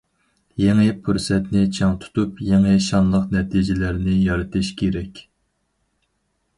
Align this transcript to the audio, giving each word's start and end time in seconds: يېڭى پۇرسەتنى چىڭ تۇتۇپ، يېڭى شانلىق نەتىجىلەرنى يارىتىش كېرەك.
يېڭى 0.61 0.85
پۇرسەتنى 1.07 1.65
چىڭ 1.79 1.93
تۇتۇپ، 2.05 2.41
يېڭى 2.47 2.73
شانلىق 2.87 3.31
نەتىجىلەرنى 3.37 4.19
يارىتىش 4.25 4.75
كېرەك. 4.83 5.27